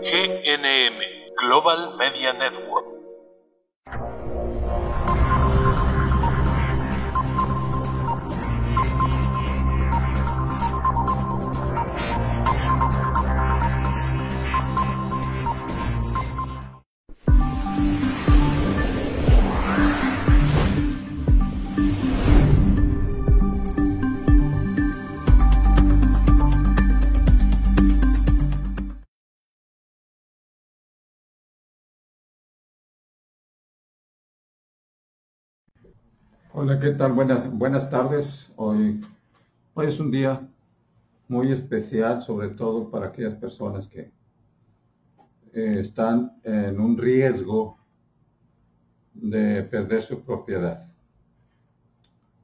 [0.00, 0.94] GNM
[1.36, 2.99] Global Media Network.
[36.62, 37.12] Hola, ¿qué tal?
[37.12, 38.52] Buenas, buenas tardes.
[38.56, 39.00] Hoy,
[39.72, 40.46] hoy es un día
[41.26, 44.12] muy especial, sobre todo para aquellas personas que
[45.54, 47.78] eh, están en un riesgo
[49.14, 50.86] de perder su propiedad.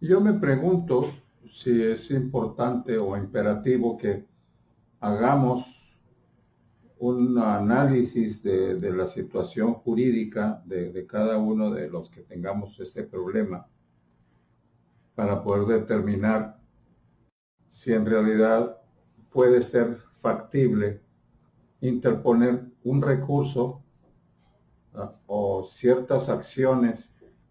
[0.01, 1.11] Yo me pregunto
[1.53, 4.25] si es importante o imperativo que
[4.99, 5.67] hagamos
[7.01, 13.03] un análisis de, la situación jurídica de, de cada uno de los que tengamos este
[13.03, 13.67] problema
[15.17, 16.61] para poder determinar
[17.69, 18.81] si en realidad
[19.33, 21.03] puede ser factible
[21.81, 23.83] interponer un recurso
[25.27, 27.11] o ciertas acciones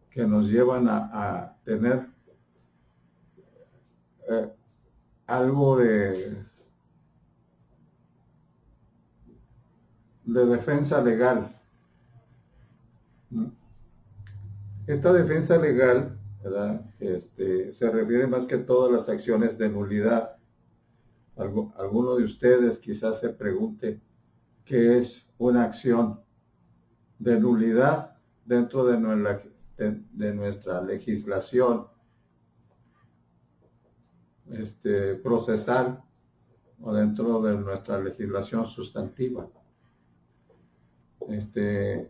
[0.09, 2.07] que nos llevan a, tener
[4.29, 4.53] eh,
[5.25, 6.43] algo de,
[10.23, 11.51] de defensa legal.
[14.87, 16.19] Esta defensa legal
[16.99, 20.37] este, se refiere más que todo a las acciones de nulidad.
[21.35, 23.99] alguno de ustedes quizás se pregunte
[24.63, 26.21] qué es una acción
[27.19, 29.43] de nulidad dentro de nuestra,
[29.77, 31.87] de, nuestra legislación
[34.51, 36.03] este, procesal
[36.81, 39.49] o dentro de nuestra legislación sustantiva.
[41.27, 42.07] Este,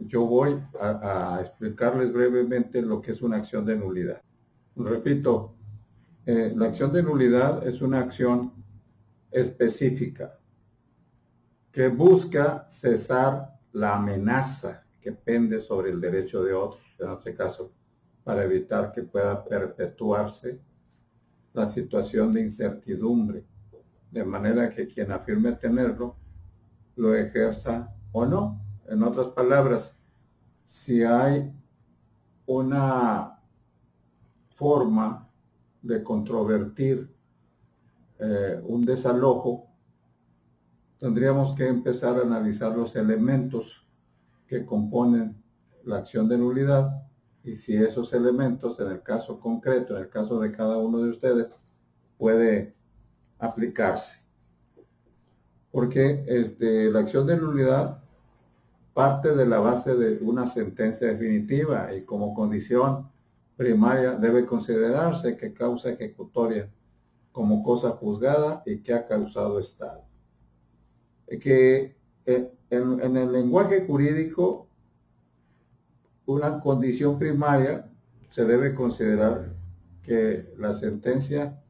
[0.00, 4.22] yo voy a, explicarles brevemente lo que es una acción de nulidad.
[4.76, 5.54] Repito,
[6.26, 8.52] eh, la acción de nulidad es una acción
[9.30, 10.38] específica
[11.72, 17.72] que busca cesar la amenaza que pende sobre el derecho de otros, en este caso,
[18.24, 20.60] para evitar que pueda perpetuarse
[21.52, 23.44] la situación de incertidumbre,
[24.10, 26.16] de manera que quien afirme tenerlo
[26.96, 28.60] lo ejerza o no.
[28.88, 29.94] En otras palabras,
[30.64, 31.52] si hay
[32.46, 33.38] una
[34.48, 35.28] forma
[35.82, 37.14] de controvertir
[38.18, 39.66] eh, un desalojo,
[40.98, 43.86] tendríamos que empezar a analizar los elementos
[44.46, 45.36] que componen
[45.84, 47.02] la acción de nulidad
[47.44, 51.10] y si esos elementos, en el caso concreto, en el caso de cada uno de
[51.10, 51.60] ustedes,
[52.16, 52.74] puede
[53.38, 54.22] aplicarse.
[55.70, 58.02] Porque este, la acción de nulidad
[58.98, 63.08] parte de la base de una sentencia definitiva y como condición
[63.56, 66.68] primaria debe considerarse que causa ejecutoria
[67.30, 70.02] como cosa juzgada y que ha causado Estado.
[71.28, 74.66] Que eh, en, en el lenguaje jurídico,
[76.26, 77.88] una condición primaria
[78.30, 79.54] se debe considerar
[80.02, 81.62] que la sentencia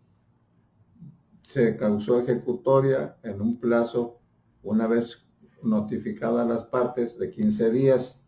[1.42, 4.18] se causó ejecutoria en un plazo
[4.62, 5.27] una vez
[5.62, 8.20] notificada a las partes de 15 días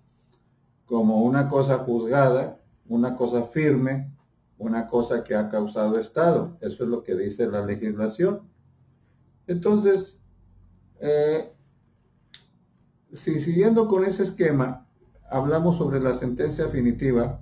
[0.84, 4.12] como una cosa juzgada, una cosa firme,
[4.58, 6.58] una cosa que ha causado Estado.
[6.60, 8.42] Eso es lo que dice la legislación.
[9.46, 10.18] Entonces,
[11.00, 11.52] eh,
[13.12, 14.86] si siguiendo con ese esquema,
[15.30, 17.40] hablamos sobre la sentencia definitiva,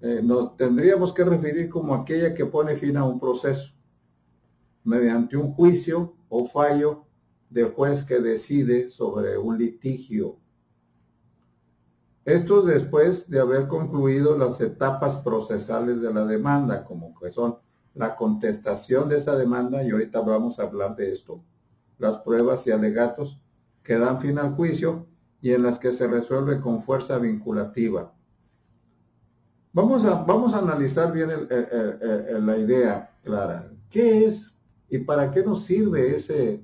[0.00, 3.72] eh, nos tendríamos que referir como aquella que pone fin a un proceso
[4.84, 7.03] mediante un juicio o fallo
[7.54, 10.38] de juez que decide sobre un litigio.
[12.24, 17.58] Esto después de haber concluido las etapas procesales de la demanda, como que son
[17.94, 21.44] la contestación de esa demanda, y ahorita vamos a hablar de esto,
[21.98, 23.40] las pruebas y alegatos
[23.84, 25.06] que dan fin al juicio
[25.40, 28.12] y en las que se resuelve con fuerza vinculativa.
[29.72, 33.70] Vamos a, vamos a analizar bien la idea clara.
[33.90, 34.52] ¿Qué es
[34.88, 36.63] y para qué nos sirve ese,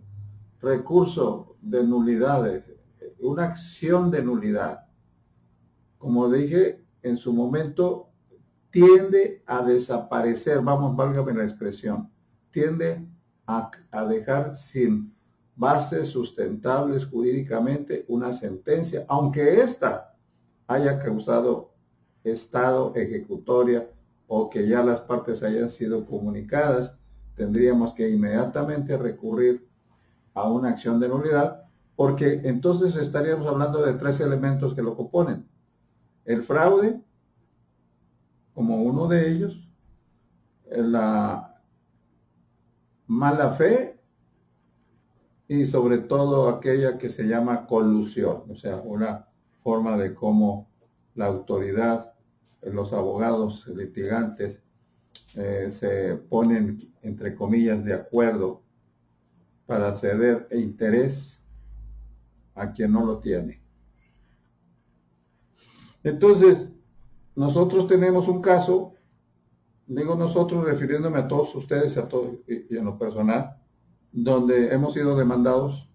[0.62, 2.65] recurso de nulidades,
[3.19, 4.87] una acción de nulidad,
[5.99, 8.11] como dije en su momento,
[8.71, 12.11] tiende a desaparecer, vamos, válgame la expresión,
[12.51, 13.07] tiende
[13.47, 13.71] a,
[14.07, 15.15] dejar sin
[15.57, 20.15] bases sustentables jurídicamente una sentencia, aunque ésta
[20.67, 21.75] haya causado
[22.23, 23.91] estado ejecutoria
[24.29, 26.95] o que ya las partes hayan sido comunicadas,
[27.35, 29.69] tendríamos que inmediatamente recurrir
[30.40, 31.64] a una acción de nulidad
[32.00, 35.46] porque entonces estaríamos hablando de tres elementos que lo componen.
[36.25, 36.98] El fraude,
[38.54, 39.69] como uno de ellos,
[40.70, 41.60] la
[43.06, 44.00] mala fe
[45.46, 49.28] y sobre todo aquella que se llama colusión, o sea, una
[49.62, 50.70] forma de cómo
[51.16, 52.14] la autoridad,
[52.62, 54.62] los abogados litigantes
[55.34, 58.62] eh, se ponen, entre comillas, de acuerdo
[59.70, 61.40] para ceder interés
[62.56, 63.62] a quien no lo tiene.
[66.02, 66.72] Entonces,
[67.37, 68.94] nosotros tenemos un caso,
[69.87, 73.58] digo nosotros refiriéndome a todos ustedes a todos y, en lo personal,
[74.11, 75.88] donde hemos sido demandados.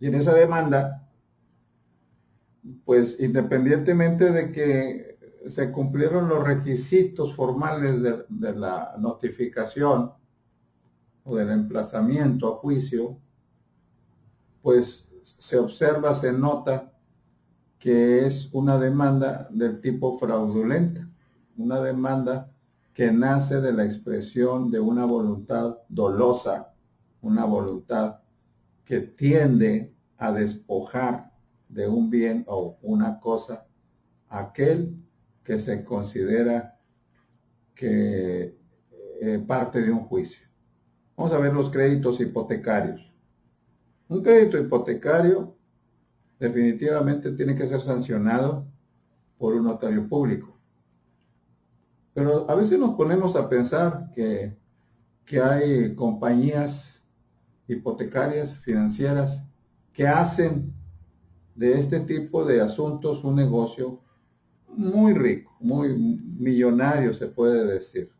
[0.00, 1.06] Y en esa demanda,
[2.86, 10.23] pues independientemente de que se cumplieron los requisitos formales de la notificación
[11.24, 13.18] o del emplazamiento a juicio,
[14.62, 16.92] pues se observa, se nota
[17.78, 21.08] que es una demanda del tipo fraudulenta,
[21.56, 22.50] una demanda
[22.92, 26.72] que nace de la expresión de una voluntad dolosa,
[27.20, 28.20] una voluntad
[28.84, 31.32] que tiende a despojar
[31.68, 33.66] de un bien o una cosa
[34.28, 34.96] aquel
[35.42, 36.78] que se considera
[37.74, 38.56] que
[39.20, 40.43] eh, parte de un juicio.
[41.16, 43.12] Vamos a ver los créditos hipotecarios.
[44.08, 45.56] Un crédito hipotecario
[46.38, 48.66] definitivamente tiene que ser sancionado
[49.38, 50.58] por un notario público.
[52.12, 54.56] Pero a veces nos ponemos a pensar que,
[55.24, 57.04] que hay compañías
[57.66, 59.42] hipotecarias, financieras,
[59.92, 60.72] que hacen
[61.54, 64.00] de este tipo de asuntos un negocio
[64.68, 68.10] muy rico, muy millonario se puede decir,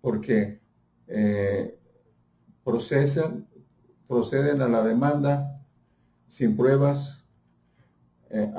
[0.00, 0.60] porque
[1.06, 1.78] eh,
[2.64, 3.48] procesan
[4.06, 5.58] proceden a la demanda
[6.28, 7.24] sin pruebas,
[8.30, 8.52] eh,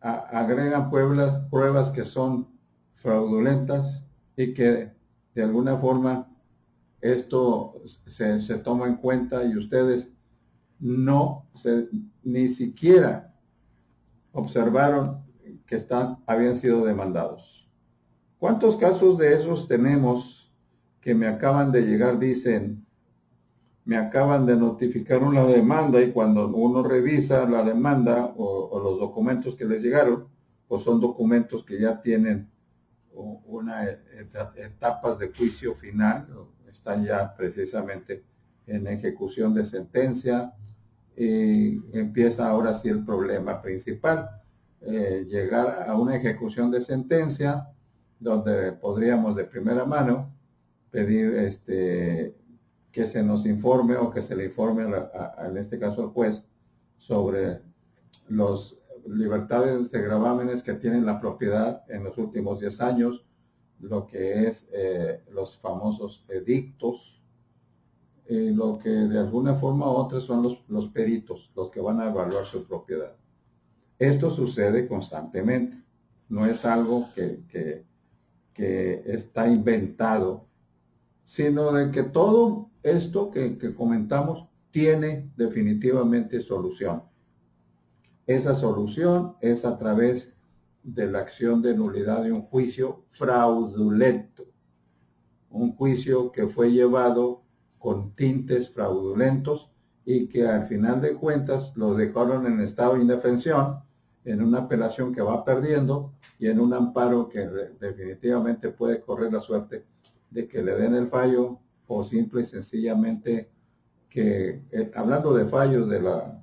[0.00, 2.48] agregan pruebas, pruebas que son
[2.94, 4.04] fraudulentas
[4.36, 4.92] y que
[5.34, 6.28] de alguna forma
[7.00, 10.08] esto se, toma en cuenta y ustedes
[10.78, 11.48] no
[12.22, 13.32] ni siquiera
[14.32, 15.22] observaron
[15.66, 17.68] que están, habían sido demandados.
[18.38, 20.52] ¿Cuántos casos de esos tenemos
[21.00, 22.18] que me acaban de llegar?
[22.18, 22.86] Dicen,
[23.90, 29.56] me acaban de notificar una demanda y cuando uno revisa la demanda o, los documentos
[29.56, 30.28] que les llegaron,
[30.68, 32.48] pues son documentos que ya tienen
[33.12, 33.82] una
[34.54, 36.28] etapas de juicio final,
[36.70, 38.22] están ya precisamente
[38.68, 40.54] en ejecución de sentencia
[41.16, 44.30] y empieza ahora sí el problema principal,
[44.82, 47.68] eh, llegar a una ejecución de sentencia
[48.20, 50.32] donde podríamos de primera mano
[50.92, 52.39] pedir este
[52.92, 54.84] que se nos informe o que se le informe,
[55.38, 56.44] en este caso al juez,
[56.98, 57.62] sobre
[58.28, 63.24] los libertades de gravámenes que tienen la propiedad en los últimos 10 años,
[63.80, 67.20] lo que es eh, los famosos edictos,
[68.28, 72.00] y lo que de alguna forma u otra son los, los peritos, los que van
[72.00, 73.16] a evaluar su propiedad.
[73.98, 75.82] Esto sucede constantemente,
[76.28, 77.84] no es algo que, que,
[78.54, 80.46] que está inventado,
[81.24, 87.02] sino de que todo esto que, comentamos tiene definitivamente solución.
[88.26, 90.32] Esa solución es a través
[90.82, 94.46] de la acción de nulidad de un juicio fraudulento.
[95.50, 97.42] Un juicio que fue llevado
[97.78, 99.70] con tintes fraudulentos
[100.04, 103.80] y que al final de cuentas lo dejaron en estado de indefensión,
[104.24, 107.46] en una apelación que va perdiendo y en un amparo que
[107.80, 109.84] definitivamente puede correr la suerte
[110.30, 111.58] de que le den el fallo
[111.98, 113.50] o simple y sencillamente
[114.08, 116.42] que, eh, hablando de fallos de la,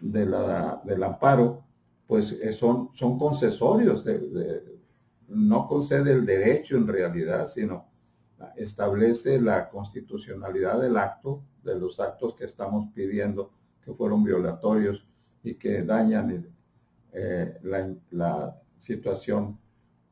[0.00, 1.64] de la, del amparo,
[2.06, 4.04] pues eh, son, son concesorios,
[5.28, 7.86] no concede el derecho en realidad, sino
[8.56, 13.52] establece la constitucionalidad del acto, de los actos que estamos pidiendo
[13.82, 15.06] que fueron violatorios
[15.42, 16.46] y que dañan
[17.12, 19.58] eh, la, situación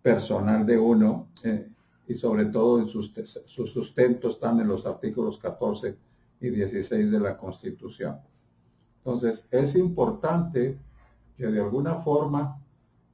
[0.02, 1.28] personal de uno
[2.06, 3.12] y sobre todo en sus,
[3.46, 5.96] sus sustentos están en los artículos 14
[6.40, 8.18] y 16 de la Constitución.
[8.98, 10.78] Entonces, es importante
[11.36, 12.60] que de alguna forma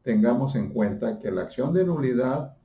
[0.02, 2.56] tengamos en cuenta que la acción de nulidad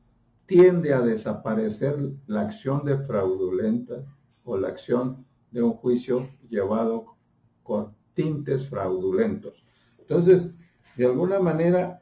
[0.46, 4.04] tiende a desaparecer la acción de fraudulenta
[4.44, 7.16] o la acción de un juicio llevado
[7.64, 9.64] con tintes fraudulentos.
[10.00, 10.52] Entonces,
[10.96, 12.02] de alguna manera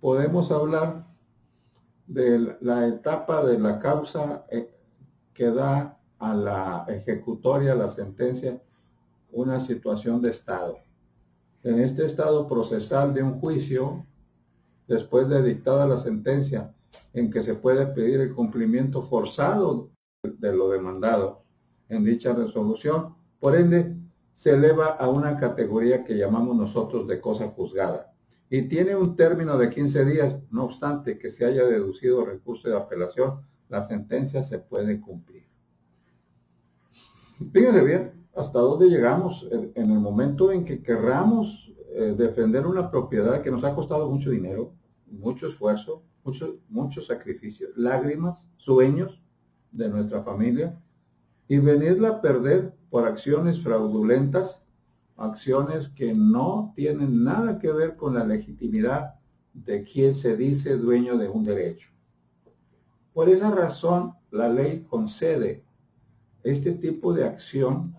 [0.00, 1.09] podemos hablar
[2.10, 4.68] de la etapa de la causa eh,
[5.32, 8.60] que da a la ejecutoria la sentencia
[9.30, 10.78] una situación de estado.
[11.62, 14.04] En este estado procesal de un juicio,
[14.88, 16.74] después de dictada la sentencia,
[17.12, 19.90] en que se puede pedir el cumplimiento forzado
[20.24, 21.44] de lo demandado
[21.88, 23.96] en dicha resolución, por ende,
[24.34, 28.10] se eleva a una categoría que llamamos nosotros de cosa juzgada
[28.50, 32.76] y tiene un término de 15 días, no obstante que se haya deducido recurso de
[32.76, 35.44] apelación, la sentencia se puede cumplir.
[37.52, 43.40] Fíjense bien, hasta dónde llegamos en el momento en que querramos eh, defender una propiedad
[43.40, 44.74] que nos ha costado mucho dinero,
[45.06, 49.22] mucho esfuerzo, mucho, mucho sacrificio, lágrimas, sueños
[49.70, 50.80] de nuestra familia,
[51.48, 54.59] y venirla a perder por acciones fraudulentas,
[55.20, 59.14] acciones que no tienen nada que ver con la legitimidad
[59.52, 61.90] de quien se dice dueño de un derecho.
[63.12, 65.62] Por esa razón, la ley concede
[66.42, 67.94] este tipo de acción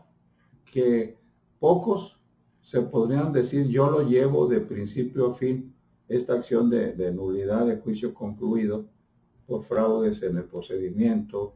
[0.66, 1.18] que
[1.60, 2.18] pocos
[2.62, 5.76] se podrían decir yo lo llevo de principio a fin,
[6.08, 8.88] esta acción de, nulidad de juicio concluido
[9.46, 11.54] por fraudes en el procedimiento,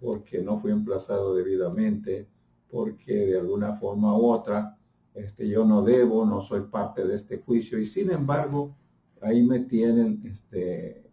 [0.00, 2.28] porque no fue emplazado debidamente,
[2.70, 4.77] porque de alguna forma u otra
[5.18, 8.76] este, yo no debo, no soy parte de este juicio y sin embargo
[9.20, 11.10] ahí me tienen este,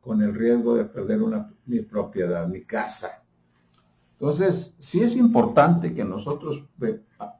[0.00, 1.20] con el riesgo de perder
[1.66, 3.22] mi propiedad, mi casa.
[4.12, 6.64] Entonces, sí es importante que nosotros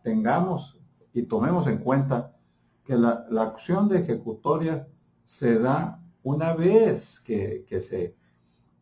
[0.03, 0.79] tengamos
[1.13, 2.37] y tomemos en cuenta
[2.85, 4.87] que la, acción de ejecutoria
[5.25, 8.15] se da una vez que, se,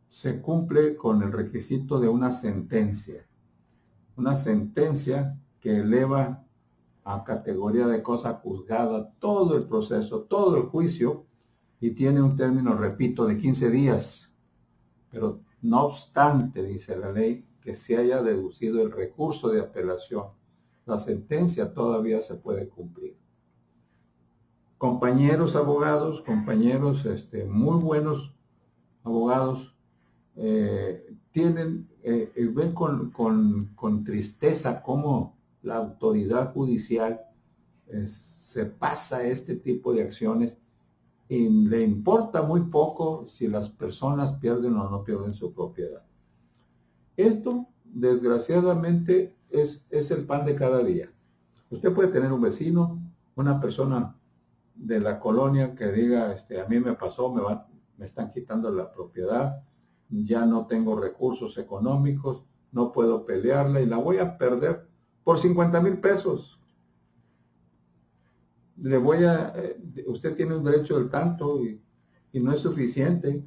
[0.09, 3.27] se cumple con el requisito de una sentencia.
[4.17, 6.46] Una sentencia que eleva
[7.09, 11.25] a categoría de cosa juzgada todo el proceso, todo el juicio,
[11.81, 14.29] y tiene un término, repito, de 15 días.
[15.13, 20.25] Pero no obstante, dice la ley, que se haya deducido el recurso de apelación,
[20.85, 23.17] la sentencia todavía se puede cumplir.
[24.77, 28.35] Compañeros abogados, compañeros este, muy buenos
[29.05, 29.77] abogados,
[30.35, 35.36] eh, tienen, eh, ven con, con, tristeza cómo
[35.67, 37.21] la autoridad judicial
[38.07, 40.57] se pasa este tipo de acciones
[41.29, 46.05] y le importa muy poco si las personas pierden o no pierden su propiedad.
[47.17, 51.13] Esto, desgraciadamente, es, es el pan de cada día.
[51.71, 53.03] Usted puede tener un vecino,
[53.35, 54.17] una persona
[54.77, 57.65] de la colonia que diga, este, a mí me pasó, me, van,
[57.97, 59.65] me están quitando la propiedad,
[60.09, 64.86] ya no tengo recursos económicos, no puedo pelearla y la voy a perder
[65.27, 66.57] por 50 mil pesos.
[68.77, 71.83] Le voy a, eh, usted tiene un derecho del tanto y,
[72.35, 73.43] no es suficiente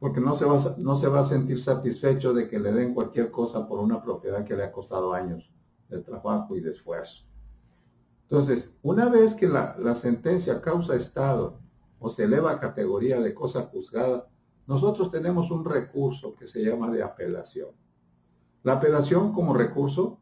[0.00, 3.30] porque no se, va, no se va a sentir satisfecho de que le den cualquier
[3.30, 5.52] cosa por una propiedad que le ha costado años
[5.90, 7.24] de trabajo y de esfuerzo.
[8.22, 11.60] Entonces, una vez que la, la sentencia causa estado
[12.00, 14.26] o se eleva a categoría de cosa juzgada,
[14.66, 17.85] nosotros tenemos un recurso que se llama de apelación.
[18.66, 20.18] La apelación como recurso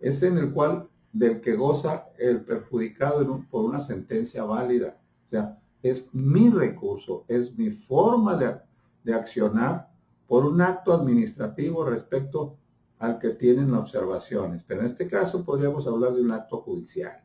[0.00, 4.98] es en el cual del que goza el perjudicado por una sentencia válida.
[5.24, 8.56] O sea, es mi recurso, es mi forma de,
[9.04, 9.92] de accionar
[10.26, 12.56] por un acto administrativo respecto
[12.98, 14.64] al que tienen observaciones.
[14.66, 17.22] Pero en este caso podríamos hablar de un acto judicial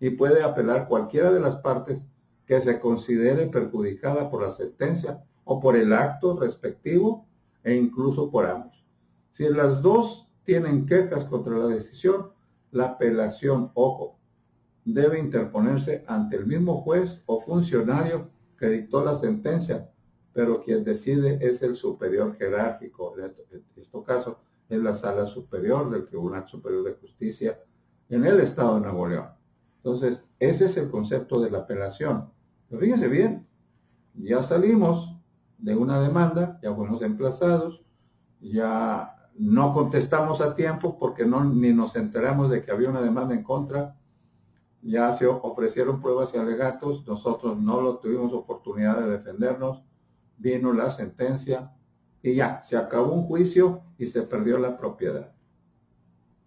[0.00, 2.04] y puede apelar cualquiera de las partes
[2.44, 7.24] que se considere perjudicada por la sentencia o por el acto respectivo
[7.64, 8.79] e incluso por ambos.
[9.40, 12.30] Si las dos tienen quejas contra la decisión,
[12.72, 14.18] la apelación, ojo,
[14.84, 18.28] debe interponerse ante el mismo juez o funcionario
[18.58, 19.90] que dictó la sentencia
[20.34, 23.14] pero quien decide es el superior jerárquico.
[23.18, 27.58] En este caso, es la sala superior del Tribunal Superior de Justicia
[28.10, 29.28] en el Estado de Nuevo León.
[29.76, 32.30] Entonces, ese es el concepto de la apelación.
[32.68, 33.48] Pero fíjense bien,
[34.12, 35.16] ya salimos
[35.56, 37.82] de una demanda, ya fuimos emplazados,
[38.40, 39.09] ya
[39.40, 43.42] no contestamos a tiempo porque no, ni nos enteramos de que había una demanda en
[43.42, 43.96] contra,
[44.82, 49.82] ya se ofrecieron pruebas y alegatos, nosotros no lo tuvimos oportunidad de defendernos,
[50.36, 51.72] vino la sentencia
[52.22, 55.32] y ya, se acabó un juicio y se perdió la propiedad.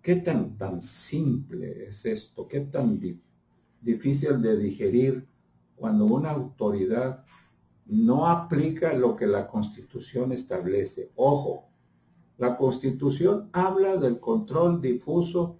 [0.03, 2.47] ¿Qué tan, tan simple es esto?
[2.47, 2.99] ¿Qué tan
[3.81, 5.27] difícil de digerir
[5.75, 7.25] cuando una autoridad
[7.87, 11.11] no aplica lo que la constitución establece?
[11.15, 11.72] Ojo,
[12.43, 15.59] la constitución habla del control difuso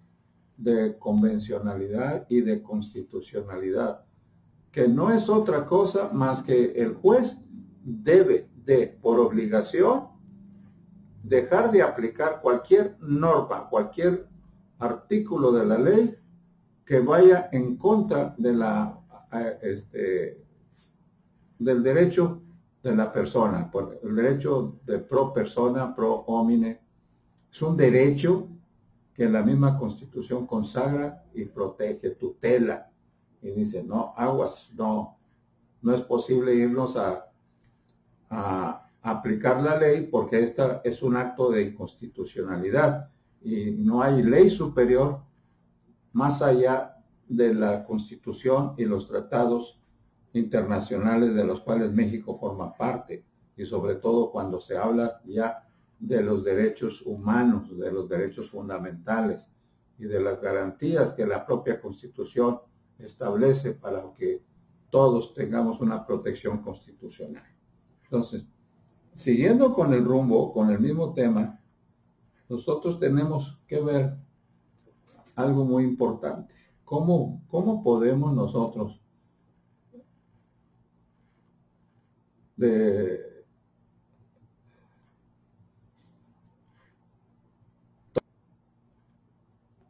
[0.57, 4.03] de convencionalidad y de constitucionalidad,
[4.69, 7.37] que no es otra cosa más que el juez
[7.85, 10.09] debe de, por obligación,
[11.23, 14.27] dejar de aplicar cualquier norma, cualquier
[14.77, 16.15] artículo de la ley
[16.85, 18.99] que vaya en contra de la,
[19.61, 20.43] este,
[21.59, 22.42] del derecho
[22.83, 23.71] de la persona,
[24.03, 26.81] el derecho de pro persona, pro homine.
[27.51, 28.49] Es un derecho
[29.13, 32.91] que la misma constitución consagra y protege, tutela.
[33.41, 35.17] Y dice, no, aguas, no,
[35.81, 37.25] no es posible irnos a,
[38.29, 43.09] a aplicar la ley porque esta es un acto de inconstitucionalidad
[43.41, 45.21] y no hay ley superior
[46.11, 46.97] más allá
[47.27, 49.79] de la constitución y los tratados
[50.33, 53.23] internacionales de los cuales México forma parte
[53.55, 55.67] y sobre todo cuando se habla ya
[55.99, 59.47] de los derechos humanos, de los derechos fundamentales
[59.97, 62.59] y de las garantías que la propia constitución
[62.97, 64.43] establece para que
[64.89, 67.47] todos tengamos una protección constitucional.
[68.03, 68.43] Entonces,
[69.15, 71.59] siguiendo con el rumbo, con el mismo tema,
[72.49, 74.15] nosotros tenemos que ver
[75.35, 76.53] algo muy importante.
[76.83, 79.02] ¿Cómo, cómo podemos nosotros
[82.55, 83.33] de,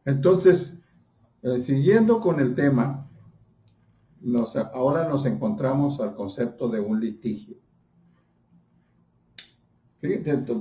[0.05, 0.73] Entonces,
[1.43, 3.09] eh, siguiendo con el tema,
[4.73, 7.57] ahora nos encontramos al concepto de un litigio.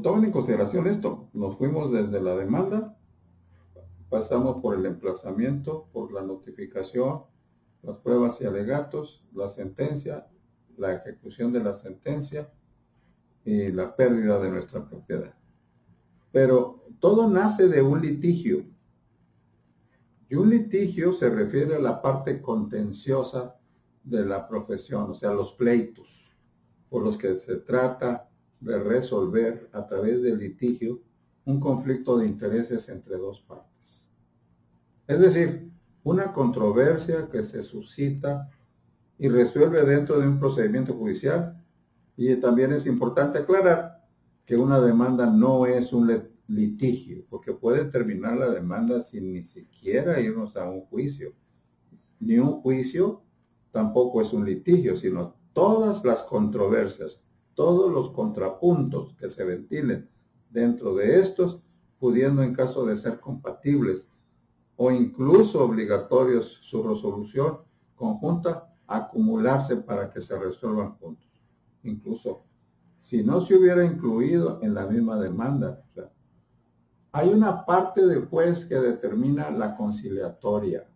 [0.03, 1.29] Tomen en consideración esto.
[1.33, 2.97] Nos fuimos desde la demanda,
[4.09, 7.23] pasamos por el emplazamiento, por la notificación,
[7.83, 10.29] las pruebas y alegatos, la sentencia,
[10.77, 12.51] la ejecución de la sentencia
[13.45, 15.35] y la pérdida de nuestra propiedad.
[16.31, 18.65] Pero todo nace de un litigio.
[20.29, 23.57] Y un litigio se refiere a la parte contenciosa
[24.03, 26.09] de la profesión, o sea, los pleitos
[26.89, 28.29] por los que se trata
[28.61, 31.01] de resolver a través del litigio
[31.45, 34.07] un conflicto de intereses entre dos partes.
[35.07, 35.71] Es decir,
[36.05, 38.51] una controversia que se suscita
[39.23, 41.57] y resuelve dentro de un procedimiento judicial.
[42.17, 44.05] Y también es importante aclarar
[44.45, 46.11] que una demanda no es un
[46.49, 51.35] litigio, porque puede terminar la demanda sin ni siquiera irnos a un juicio.
[52.19, 53.23] Ni un juicio
[53.71, 57.23] tampoco es un litigio, sino todas las controversias,
[57.55, 60.11] todos los contrapuntos que se ventilen
[60.51, 61.61] dentro de estos,
[62.01, 64.09] pudiendo en caso de ser compatibles
[64.75, 67.59] o incluso obligatorios su resolución
[67.95, 71.31] conjunta, acumularse para que se resuelvan juntos.
[71.83, 72.45] Incluso
[73.01, 75.83] si no se hubiera incluido en la misma demanda.
[77.15, 80.89] hay una parte del juez que determina la conciliatoria.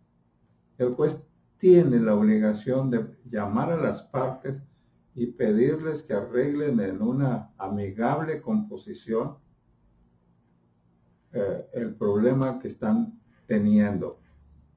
[0.79, 1.15] El juez
[1.59, 4.63] tiene la obligación de llamar a las partes
[5.13, 9.37] y pedirles que arreglen en una amigable composición
[11.33, 14.19] eh, el problema que están teniendo.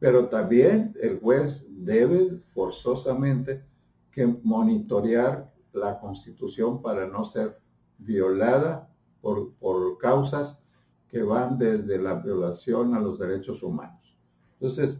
[0.01, 3.63] Pero también el juez debe forzosamente
[4.11, 7.61] que monitorear la constitución para no ser
[7.99, 10.59] violada por, causas
[11.07, 14.17] que van desde la violación a los derechos humanos.
[14.55, 14.99] Entonces,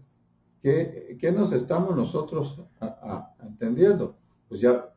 [0.63, 2.61] ¿qué, nos estamos nosotros
[3.43, 4.17] entendiendo?
[4.49, 4.93] Pues ya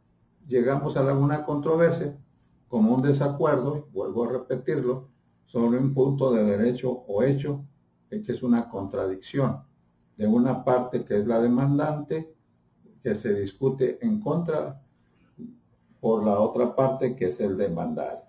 [0.47, 2.17] llegamos a alguna controversia,
[2.67, 5.07] como un desacuerdo, vuelvo a repetirlo,
[5.45, 7.63] sobre un punto de derecho o hecho
[8.09, 9.63] que es una contradicción
[10.23, 12.33] de una parte que es la demandante,
[13.03, 14.81] que se discute en contra
[15.99, 18.23] por la otra parte que es el demandado.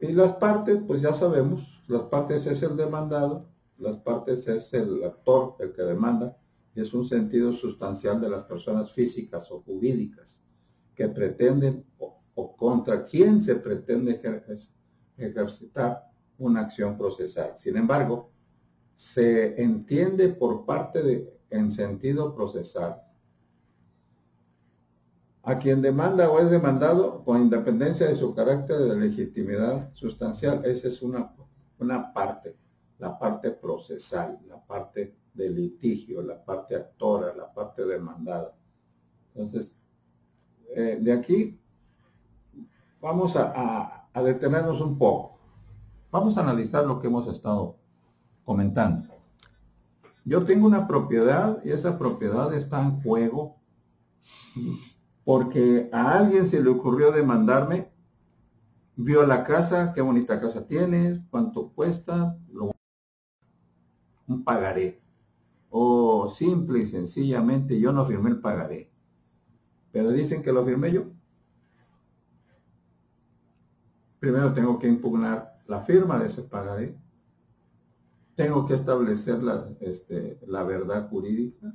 [0.00, 3.46] Y las partes, pues ya sabemos, las partes es el demandado,
[3.78, 6.36] las partes es el actor, el que demanda,
[6.74, 10.40] es un sentido sustancial de las personas físicas o jurídicas
[10.96, 14.20] que pretenden o, contra quién se pretende
[15.16, 17.52] ejercitar una acción procesal.
[17.56, 18.32] Sin embargo,
[18.96, 23.02] se entiende por parte de en sentido procesal
[25.46, 30.64] a quien demanda o es demandado con independencia de su carácter de legitimidad sustancial.
[30.64, 31.32] Esa es una,
[31.78, 32.56] una parte,
[32.98, 38.56] la parte procesal, la parte de litigio, la parte actora, la parte demandada.
[39.36, 39.72] Entonces,
[40.74, 41.60] eh, de aquí
[43.00, 45.38] vamos a, a, detenernos un poco.
[46.10, 47.76] Vamos a analizar lo que hemos estado
[48.46, 49.08] comentando.
[50.24, 53.56] Yo tengo una propiedad y esa propiedad está en juego
[55.24, 57.90] porque a alguien se le ocurrió demandarme,
[58.94, 62.38] vio la casa, qué bonita casa tienes, cuánto cuesta,
[64.28, 65.02] un pagaré
[65.68, 68.90] o simple y sencillamente yo no firmé el pagaré.
[69.90, 71.04] Pero dicen que lo firmé yo.
[74.20, 76.96] Primero tengo que impugnar la firma de ese pagaré
[78.36, 81.74] tengo que establecer la, este, la verdad jurídica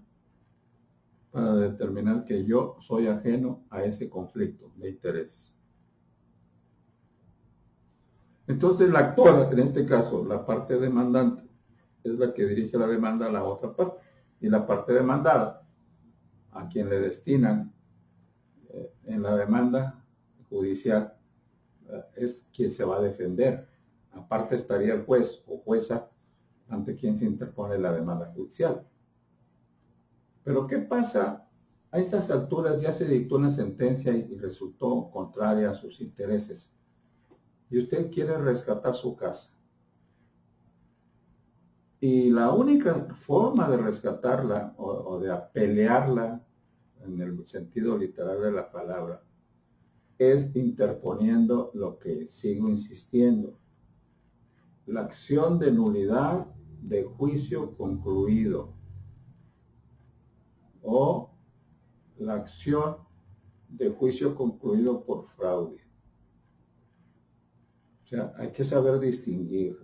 [1.31, 5.53] para determinar que yo soy ajeno a ese conflicto de interés.
[8.47, 11.49] Entonces el actor, en este caso, la parte demandante,
[12.03, 14.01] es la que dirige la demanda a la otra parte.
[14.39, 15.67] Y la parte demandada,
[16.51, 17.73] a quien le destinan
[18.69, 20.03] eh, en la demanda
[20.49, 21.15] judicial,
[21.89, 23.67] eh, es quien se va a defender.
[24.11, 26.11] Aparte estaría el juez o jueza
[26.71, 28.87] ante quien se interpone la demanda judicial.
[30.43, 31.47] Pero ¿qué pasa?
[31.91, 36.73] A estas alturas ya se dictó una sentencia y resultó contraria a sus intereses.
[37.69, 39.53] Y usted quiere rescatar su casa.
[41.99, 46.43] Y la única forma de rescatarla o, de pelearla,
[47.01, 49.23] en el sentido literal de la palabra,
[50.17, 53.59] es interponiendo lo que sigo insistiendo.
[54.85, 56.47] La acción de nulidad
[56.81, 58.73] de juicio concluido
[60.81, 61.29] o
[62.17, 62.97] la acción
[63.69, 65.79] de juicio concluido por fraude.
[68.03, 69.77] O sea, hay que saber distinguir.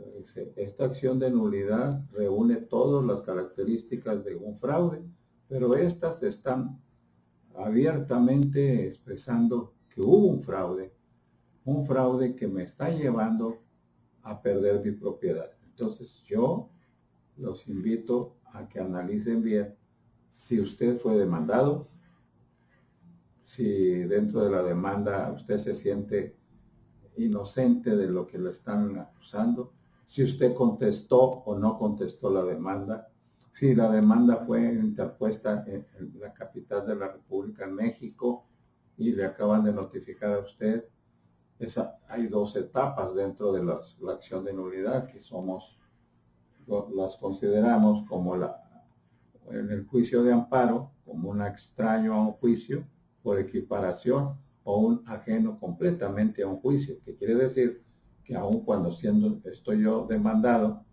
[0.57, 5.01] Esta acción de nulidad reúne todas las características de un fraude,
[5.47, 6.81] pero estas están
[7.55, 10.93] abiertamente expresando que hubo un fraude,
[11.63, 13.60] un fraude que me está llevando
[14.23, 15.49] a perder mi propiedad.
[15.63, 16.69] Entonces yo
[17.38, 19.76] los invito a que analicen bien
[20.30, 21.88] si usted fue demandado,
[23.43, 26.36] si dentro de la demanda usted se siente
[27.17, 29.73] inocente de lo que le están acusando,
[30.08, 33.10] si usted contestó o no contestó la demanda,
[33.52, 35.88] si la demanda fue interpuesta en,
[36.19, 38.45] la capital de la República, en México,
[38.97, 40.86] y le acaban de notificar a usted.
[42.08, 45.78] Hay dos etapas dentro de la acción de nulidad que somos
[46.93, 48.62] las consideramos como la,
[49.51, 52.86] en el juicio de amparo, como un extraño a un juicio
[53.23, 57.84] por equiparación o un ajeno completamente a un juicio, que quiere decir
[58.23, 60.84] que aun cuando siendo, estoy yo demandado,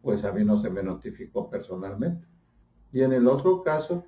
[0.00, 2.26] pues a mí no se me notificó personalmente.
[2.92, 4.04] Y en el otro caso,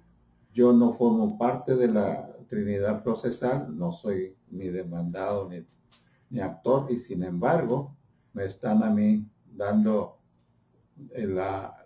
[0.52, 5.66] yo no formo parte de la Trinidad procesal, no soy ni demandado ni,
[6.30, 7.96] ni actor, y sin embargo,
[8.32, 10.18] me están a mí dando
[11.12, 11.84] la,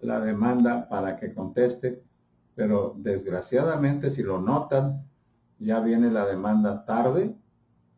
[0.00, 2.02] la demanda para que conteste,
[2.54, 5.04] pero desgraciadamente si lo notan,
[5.58, 7.34] ya viene la demanda tarde,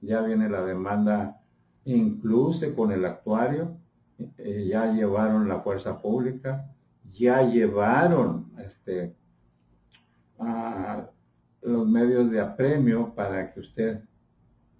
[0.00, 1.40] ya viene la demanda
[1.84, 3.76] incluso con el actuario,
[4.38, 6.70] eh, ya llevaron la fuerza pública,
[7.12, 9.14] ya llevaron este,
[10.38, 11.08] a
[11.62, 14.02] los medios de apremio para que usted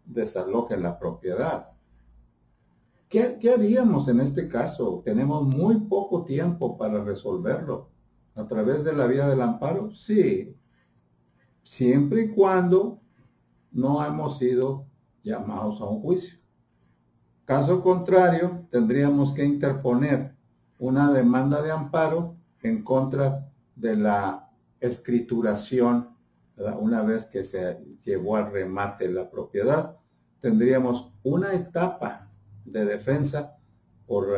[0.05, 1.71] desaloje la propiedad.
[3.41, 5.01] ¿Qué, haríamos en este caso?
[5.03, 7.89] Tenemos muy poco tiempo para resolverlo.
[8.35, 9.91] ¿A través de la vía del amparo?
[9.91, 10.55] Sí.
[11.63, 13.01] Siempre y cuando
[13.73, 14.85] no hemos sido
[15.23, 16.39] llamados a un juicio.
[17.47, 20.37] Caso contrario, tendríamos que interponer
[20.79, 26.11] una demanda de amparo en contra de la escrituración,
[26.79, 29.97] una vez que se llevó al remate la propiedad.
[30.43, 32.26] Tendríamos una etapa
[32.67, 33.57] de defensa
[34.07, 34.29] por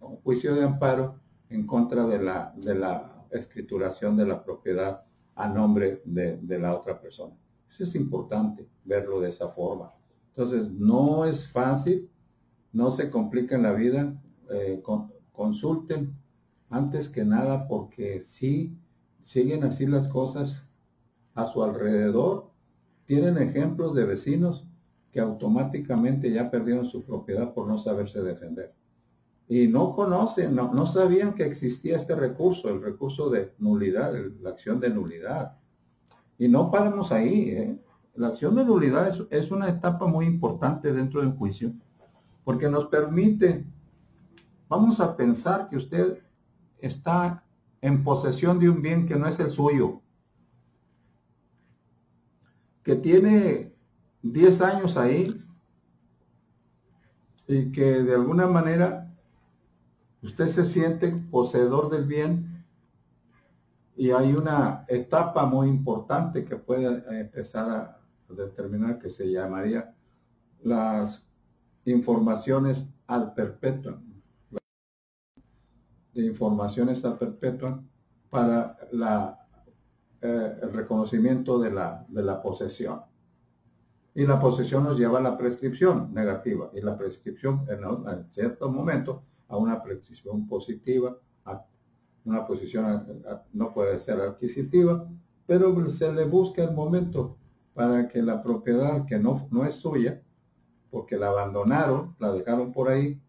[0.00, 5.48] un juicio de amparo en contra de la, de la escrituración de la propiedad a
[5.48, 7.34] nombre de, la otra persona.
[7.68, 9.92] Eso es importante verlo de esa forma.
[10.28, 12.10] Entonces, no es fácil,
[12.72, 14.20] no se compliquen la vida,
[14.50, 14.82] eh,
[15.32, 16.14] consulten
[16.68, 18.76] antes que nada porque si
[19.24, 20.64] siguen así las cosas
[21.34, 22.50] a su alrededor,
[23.06, 24.66] tienen ejemplos de vecinos
[25.12, 28.74] que automáticamente ya perdieron su propiedad por no saberse defender.
[29.46, 34.80] Y no conocen, no, sabían que existía este recurso, el recurso de nulidad, la acción
[34.80, 35.58] de nulidad.
[36.38, 37.50] Y no paramos ahí.
[37.50, 37.78] ¿eh?
[38.14, 41.74] La acción de nulidad es, es una etapa muy importante dentro del juicio,
[42.42, 43.66] porque nos permite,
[44.68, 46.22] vamos a pensar que usted
[46.78, 47.44] está
[47.82, 50.00] en posesión de un bien que no es el suyo,
[52.82, 53.71] que tiene
[54.22, 55.42] 10 años ahí
[57.46, 59.12] y que de alguna manera
[60.22, 62.64] usted se siente poseedor del bien
[63.96, 69.94] y hay una etapa muy importante que puede empezar a determinar que se llamaría
[70.62, 71.26] las
[71.84, 74.12] informaciones al perpetuum
[76.14, 77.86] de informaciones al perpetuum
[78.30, 79.46] para la,
[80.20, 83.02] eh, el reconocimiento de la, de la posesión.
[84.14, 86.70] Y la posesión nos lleva a la prescripción negativa.
[86.74, 91.64] Y la prescripción en, cierto momento a una precisión positiva, a
[92.24, 95.08] una posición no puede ser adquisitiva,
[95.46, 97.36] pero se le busca el momento
[97.74, 100.22] para que la propiedad que no, no es suya,
[100.90, 103.20] porque la abandonaron, la dejaron por ahí,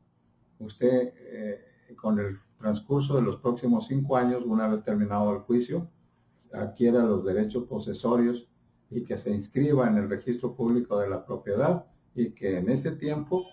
[0.60, 1.65] usted eh,
[1.96, 5.89] con el transcurso de los próximos cinco años, una vez terminado el juicio,
[6.54, 8.48] adquiera los derechos posesorios
[8.93, 12.91] y que se inscriba en el registro público de la propiedad y que en ese
[12.91, 13.45] tiempo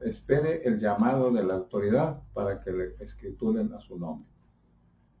[0.00, 4.28] espere el llamado de la autoridad para que le escrituren a su nombre.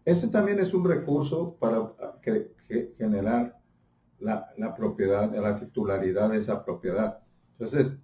[0.04, 1.92] Ese también es un recurso para
[2.98, 3.58] generar
[4.18, 7.20] la, la, propiedad, la titularidad de esa propiedad.
[7.58, 7.96] Entonces,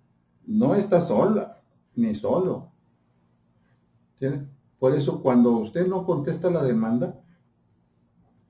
[0.46, 1.62] no está sola,
[1.94, 2.72] ni solo.
[4.78, 7.19] Por eso, cuando usted no contesta la demanda,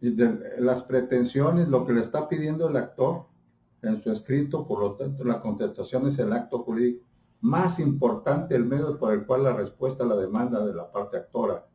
[0.01, 3.27] las pretensiones, lo que le está pidiendo el actor
[3.83, 7.05] en su escrito, por lo tanto, la contestación es el acto jurídico
[7.41, 11.17] más importante, el medio por el cual la respuesta a la demanda de la parte
[11.17, 11.67] actora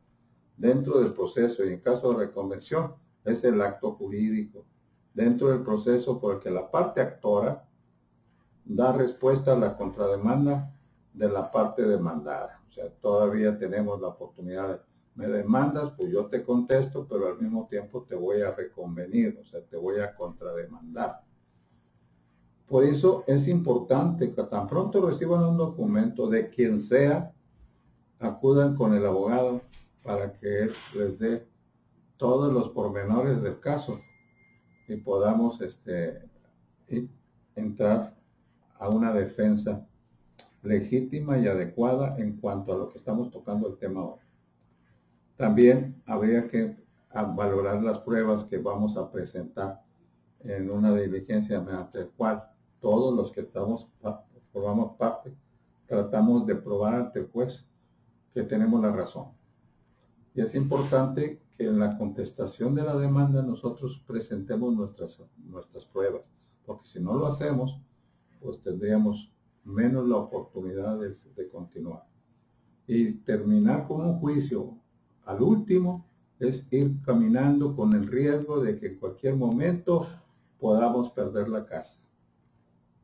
[0.56, 4.64] dentro del proceso y en caso de reconvención es el acto jurídico.
[5.12, 7.66] Dentro del proceso por el que la parte actora
[8.64, 10.72] da respuesta a la contrademanda
[11.12, 12.62] de la parte demandada.
[12.68, 14.80] O sea, todavía tenemos la oportunidad de,
[15.16, 19.44] me demandas, pues yo te contesto, pero al mismo tiempo te voy a reconvenir, o
[19.44, 21.22] sea, te voy a contrademandar.
[22.66, 27.32] Por eso es importante que tan pronto reciban un documento de quien sea,
[28.18, 29.62] acudan con el abogado
[30.02, 31.46] para que él les dé
[32.18, 33.98] todos los pormenores del caso
[34.86, 36.22] y podamos este,
[37.54, 38.14] entrar
[38.78, 39.86] a una defensa
[40.62, 44.25] legítima y adecuada en cuanto a lo que estamos tocando el tema hoy.
[45.36, 46.76] También habría que
[47.34, 49.82] valorar las pruebas que vamos a presentar
[50.40, 52.44] en una diligencia mediante la cual
[52.80, 53.88] todos los que estamos
[54.52, 55.34] formamos parte
[55.86, 57.64] tratamos de probar ante el juez
[58.32, 59.28] que tenemos la razón.
[60.34, 66.22] Y es importante que en la contestación de la demanda nosotros presentemos nuestras, nuestras pruebas,
[66.64, 67.80] porque si no lo hacemos,
[68.40, 69.32] pues tendríamos
[69.64, 72.04] menos la oportunidad de, de continuar.
[72.86, 74.76] Y terminar con un juicio
[75.26, 76.06] al último
[76.38, 80.08] es ir caminando con el riesgo de que en cualquier momento
[80.58, 82.00] podamos perder la casa.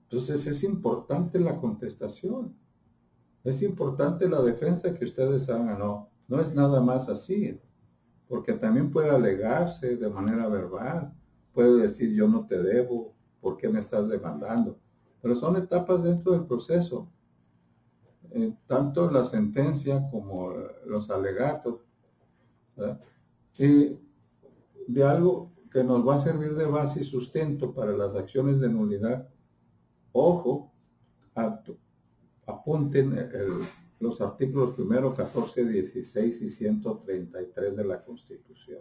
[0.05, 2.55] Entonces es importante la contestación,
[3.45, 7.59] es importante la defensa que ustedes hagan, no, no es nada más así,
[8.29, 11.13] porque también puede alegarse de manera verbal,
[11.53, 14.79] puede decir yo no te debo, ¿por qué me estás demandando?
[15.21, 17.09] Pero son etapas dentro del proceso.
[18.31, 20.51] Eh, tanto la sentencia como
[20.87, 21.85] los alegatos.
[23.59, 23.99] Y
[24.89, 28.69] de algo que nos va a servir de base y sustento para las acciones de
[28.69, 29.29] nulidad.
[30.13, 30.73] Ojo,
[32.47, 33.17] apunten
[33.99, 38.81] los artículos primero, 14, 16 y 133 de la Constitución.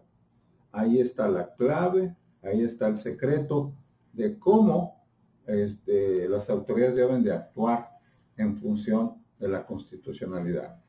[0.71, 3.73] Ahí está la clave, ahí está el secreto
[4.13, 5.05] de cómo
[5.45, 7.89] este, las autoridades deben de actuar
[8.37, 10.81] en función de la constitucionalidad.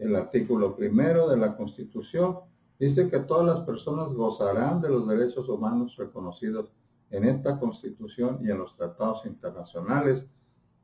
[0.00, 2.38] El artículo primero de la Constitución
[2.78, 6.72] dice que todas las personas gozarán de los derechos humanos reconocidos
[7.10, 10.26] en esta Constitución y en los tratados internacionales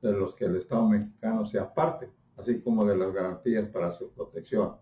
[0.02, 4.10] de los que el Estado mexicano sea parte, así como de las garantías para su
[4.10, 4.74] protección.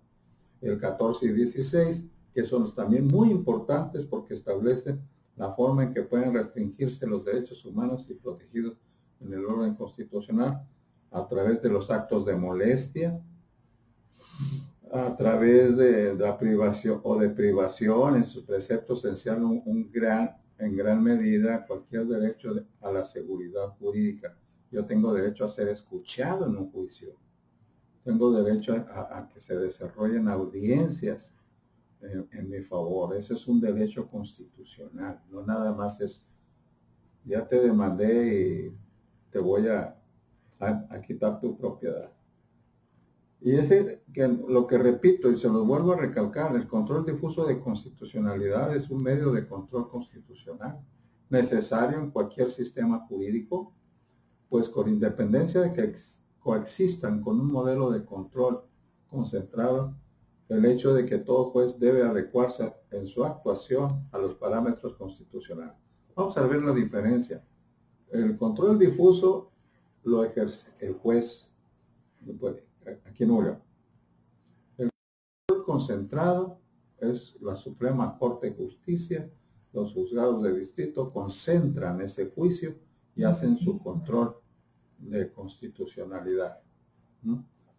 [0.61, 5.01] El 14 y 16, que son también muy importantes porque establecen
[5.37, 8.75] la forma en que pueden restringirse los derechos humanos y protegidos
[9.21, 10.67] en el orden constitucional
[11.13, 13.21] a través de los actos de molestia,
[14.93, 20.77] a través de la privación o de privación en sus preceptos esencial un, gran, en
[20.77, 24.37] gran medida cualquier derecho a la seguridad jurídica.
[24.71, 27.17] Yo tengo derecho a ser escuchado en un juicio.
[28.05, 31.35] Tengo derecho a que se desarrollen audiencias
[32.33, 33.17] en, mi favor.
[33.17, 36.23] Ese es un derecho constitucional, no nada más es,
[37.25, 39.97] ya te demandé y te voy a,
[40.61, 42.11] a, quitar tu propiedad.
[43.45, 47.45] Y ese, que lo que repito y se lo vuelvo a recalcar, el control difuso
[47.45, 50.81] de constitucionalidad es un medio de control constitucional
[51.29, 53.75] necesario en cualquier sistema jurídico,
[54.49, 55.95] pues con independencia de que
[56.39, 58.63] coexistan con un modelo de control
[59.11, 59.95] concentrado
[60.49, 65.77] el hecho de que todo juez debe adecuarse en su actuación a los parámetros constitucionales.
[66.15, 67.45] Vamos a ver la diferencia.
[68.11, 69.51] El control difuso
[70.03, 71.51] lo ejerce el juez
[73.05, 73.61] aquí en Nueva
[74.77, 74.91] El
[75.47, 76.59] control concentrado
[76.99, 79.31] es la Suprema Corte de Justicia.
[79.73, 82.77] Los juzgados de distrito concentran ese juicio
[83.17, 84.37] y hacen su control
[84.99, 86.61] de constitucionalidad.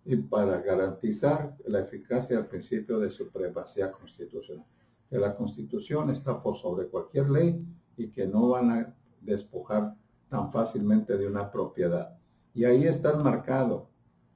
[0.07, 4.65] y para garantizar la eficacia del principio de supremacía constitucional.
[5.09, 7.65] Que la constitución está por sobre cualquier ley
[7.97, 9.95] y que no van a despojar
[10.29, 12.17] tan fácilmente de una propiedad.
[12.53, 13.89] Y ahí está marcado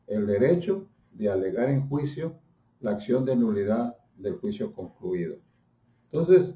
[0.10, 2.36] el derecho de alegar en juicio
[2.82, 5.38] la acción de nulidad del juicio concluido.
[6.12, 6.54] Entonces,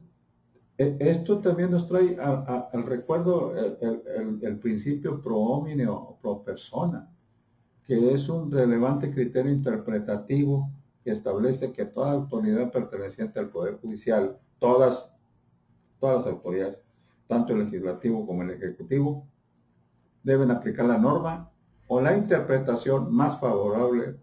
[0.78, 7.10] e, esto también nos trae al recuerdo el, principio pro homine o pro persona,
[7.86, 10.72] que es un relevante criterio interpretativo
[11.04, 15.12] que establece que toda autoridad perteneciente al Poder Judicial, todas,
[16.00, 16.80] todas las autoridades,
[17.28, 19.28] tanto el legislativo como el ejecutivo,
[20.24, 21.53] deben aplicar la norma
[21.94, 24.20] o la interpretación más favorable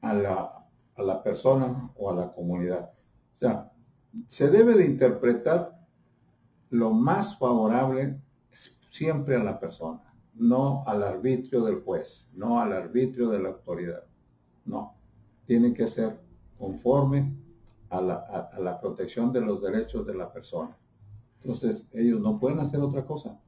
[0.00, 0.66] a la,
[0.96, 2.90] a la persona o a la comunidad.
[3.36, 3.70] O sea,
[4.26, 5.78] se debe de interpretar
[6.70, 8.18] lo más favorable
[8.90, 14.02] siempre a la persona, no al arbitrio del juez, no al arbitrio de la autoridad.
[14.64, 14.96] No,
[15.46, 16.18] tiene que ser
[16.58, 17.32] conforme
[17.90, 20.76] a la, protección de los derechos de la persona.
[21.42, 23.38] Entonces, ellos no pueden hacer otra cosa.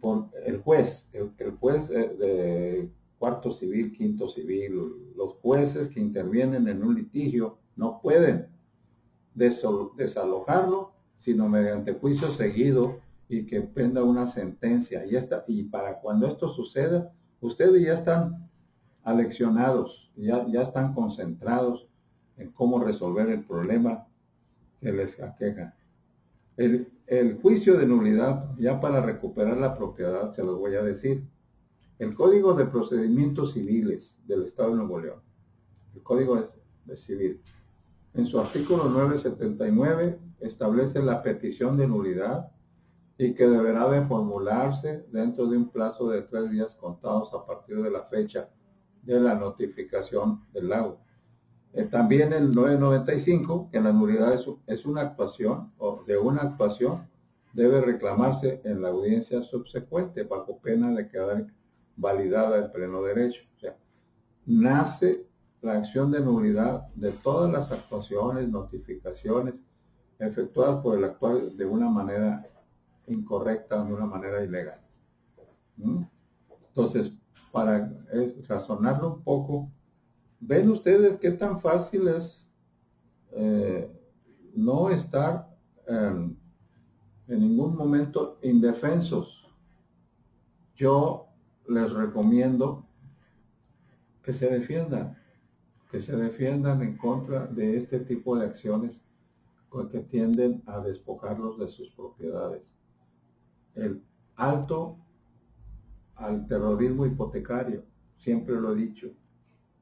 [0.00, 6.82] Por el juez, el, juez de cuarto civil, quinto civil, los jueces que intervienen en
[6.82, 8.46] un litigio no pueden
[9.34, 15.04] desalojarlo, sino mediante juicio seguido y que penda una sentencia.
[15.06, 18.48] Y, está, y para cuando esto suceda, ustedes ya están
[19.04, 21.88] aleccionados, ya, ya están concentrados
[22.36, 24.06] en cómo resolver el problema
[24.80, 25.74] que les aqueja.
[27.08, 31.26] El juicio de nulidad, ya para recuperar la propiedad, se los voy a decir.
[31.98, 35.20] El Código de Procedimientos Civiles del Estado de Nuevo León,
[35.94, 36.36] el Código
[36.84, 37.40] de Civil,
[38.14, 42.50] en su artículo 979 establece la petición de nulidad
[43.16, 47.82] y que deberá de formularse dentro de un plazo de tres días contados a partir
[47.82, 48.50] de la fecha
[49.02, 51.00] de la notificación del laudo.
[51.90, 57.06] También el 995, que la nulidad es, una actuación o de una actuación,
[57.52, 61.46] debe reclamarse en la audiencia subsecuente bajo pena de quedar
[61.96, 63.42] validada el pleno derecho.
[63.56, 63.76] O sea,
[64.46, 65.26] nace
[65.60, 69.54] la acción de nulidad de todas las actuaciones, notificaciones
[70.18, 72.44] efectuadas por el actual de una manera
[73.06, 74.80] incorrecta, de una manera ilegal.
[75.76, 76.02] ¿Mm?
[76.68, 77.12] Entonces,
[77.52, 77.90] para
[78.48, 79.70] razonarlo un poco,
[80.40, 82.46] ven ustedes qué tan fácil es
[83.32, 83.90] eh,
[84.54, 85.48] no estar
[85.86, 86.36] en
[87.28, 89.46] ningún momento indefensos.
[90.76, 91.28] Yo
[91.66, 92.86] les recomiendo
[94.22, 95.16] que se defiendan,
[95.90, 99.00] que se defiendan en contra de este tipo de acciones
[99.90, 102.62] que tienden a despojarlos de sus propiedades.
[103.74, 104.02] El
[104.36, 104.98] alto
[106.14, 107.84] al terrorismo hipotecario,
[108.16, 109.10] siempre lo he dicho.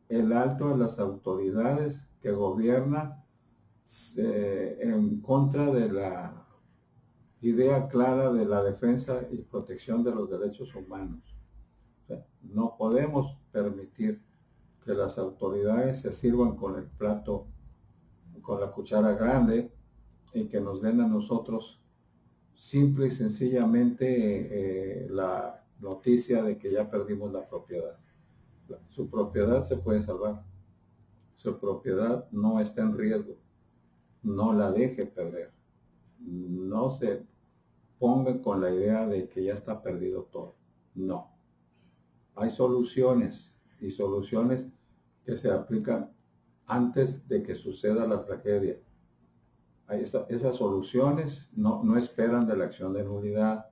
[0.08, 3.24] El alto a las autoridades que gobiernan
[4.16, 6.46] eh, en contra de la
[7.40, 11.22] idea clara de la defensa y protección de los derechos humanos.
[12.42, 14.22] no podemos permitir
[14.84, 17.48] que las autoridades se sirvan con el plato,
[18.40, 19.72] con la cuchara grande
[20.32, 21.80] y que nos den a nosotros
[22.54, 24.06] simple y sencillamente
[25.04, 27.98] eh, la noticia de que ya perdimos la propiedad.
[28.90, 30.42] Su propiedad se puede salvar.
[31.36, 33.36] Su propiedad no está en riesgo.
[34.22, 35.52] No la deje perder.
[36.18, 37.26] No se
[37.98, 40.56] ponga con la idea de que ya está perdido todo.
[40.94, 41.30] No.
[42.34, 44.66] Hay soluciones y soluciones
[45.24, 46.12] que se aplican
[46.66, 48.78] antes de que suceda la tragedia.
[50.28, 53.66] esas soluciones no, no, esperan de la acción de nulidad,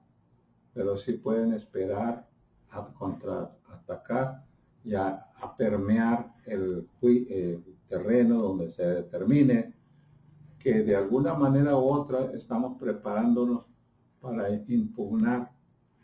[0.72, 2.28] pero sí pueden esperar
[2.70, 4.43] a contraatacar
[4.85, 5.20] y a,
[5.59, 9.75] permear el, el, terreno donde se determine
[10.59, 13.66] que de alguna manera u otra estamos preparándonos
[14.20, 15.53] para impugnar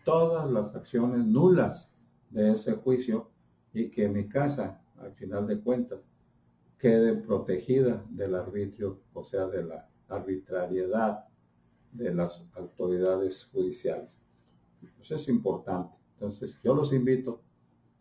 [0.05, 1.91] todas las acciones nulas
[2.29, 3.31] de ese juicio
[3.73, 6.01] y que mi casa al final de cuentas,
[6.79, 11.25] quede protegida del arbitrio, o sea, de la arbitrariedad
[11.93, 14.09] de las autoridades judiciales.
[15.01, 15.95] Eso es importante.
[16.15, 17.43] Entonces, yo los invito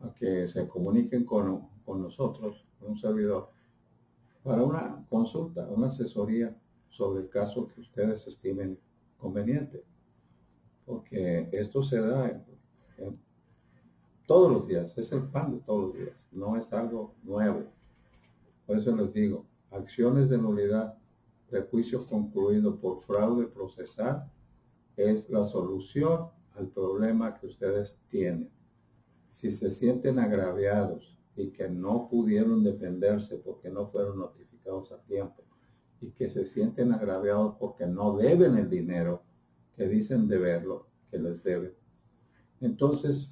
[0.01, 3.49] a que se comuniquen con, con nosotros, con un servidor,
[4.43, 6.55] para una consulta, una asesoría
[6.89, 8.79] sobre el caso que ustedes estimen
[9.17, 9.83] conveniente.
[10.85, 12.43] Porque esto se da
[14.25, 17.63] todos los días, es el pan de todos los días, no es algo nuevo.
[18.65, 20.95] Por eso les digo, acciones de nulidad
[21.51, 24.31] de juicio concluido por fraude procesal
[24.95, 28.51] es la solución al problema que ustedes tienen.
[29.29, 35.43] Si se sienten agraviados y que no pudieron defenderse porque no fueron notificados a tiempo
[36.01, 39.23] y que se sienten agraviados porque no deben el dinero
[39.75, 41.73] que dicen deberlo, que les deben.
[42.61, 43.31] Entonces,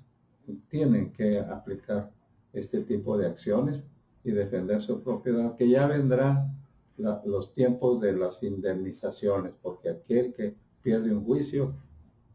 [0.70, 2.12] tienen que aplicar
[2.54, 3.84] este tipo de acciones
[4.24, 6.58] y defender su propiedad, que ya vendrán
[6.98, 11.76] los tiempos de las indemnizaciones, porque aquel que pierde un juicio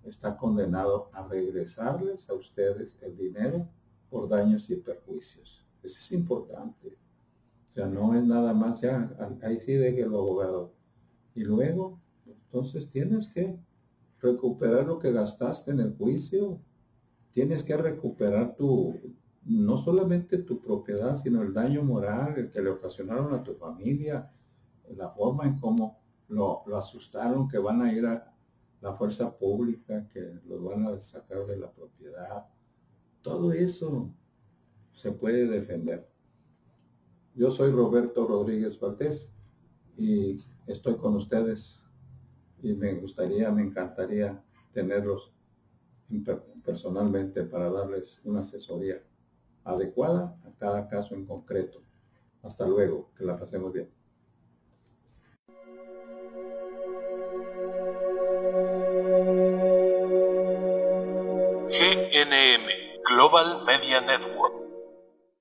[0.04, 3.68] está condenado a regresarles a ustedes el dinero
[4.10, 5.64] por daños y perjuicios.
[5.82, 6.96] Eso es importante.
[7.70, 10.72] O sea, no es nada más ya, ahí sí deje el abogado.
[11.34, 13.58] Y luego, entonces tienes que
[14.20, 16.60] recuperar lo que gastaste en el juicio.
[17.32, 18.94] Tienes que recuperar tu,
[19.44, 24.30] no solamente tu propiedad, sino el daño moral que le ocasionaron a tu familia,
[24.96, 28.31] la forma en cómo lo, asustaron que van a ir a
[28.82, 32.46] la fuerza pública, que los van a sacar de la propiedad.
[33.22, 34.12] Todo eso
[34.92, 36.06] se puede defender.
[37.34, 39.30] Yo soy Roberto Rodríguez Valdés
[39.96, 41.80] y estoy con ustedes
[42.60, 45.32] y me gustaría, me encantaría tenerlos
[46.64, 49.02] personalmente para darles una asesoría
[49.64, 51.82] adecuada a cada caso en concreto.
[52.42, 53.88] Hasta luego, que la pasemos bien.
[61.72, 62.62] GNM
[63.08, 64.61] Global Media Network